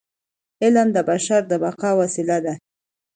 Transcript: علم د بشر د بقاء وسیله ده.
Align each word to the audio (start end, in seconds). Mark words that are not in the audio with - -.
علم 0.63 0.87
د 0.93 0.97
بشر 1.09 1.41
د 1.51 1.53
بقاء 1.63 1.93
وسیله 2.01 2.37
ده. 2.45 2.53